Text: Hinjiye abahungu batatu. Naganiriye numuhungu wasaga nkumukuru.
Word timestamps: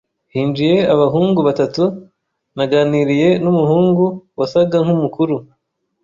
Hinjiye 0.33 0.77
abahungu 0.93 1.39
batatu. 1.47 1.83
Naganiriye 2.55 3.29
numuhungu 3.43 4.05
wasaga 4.39 4.77
nkumukuru. 4.83 5.35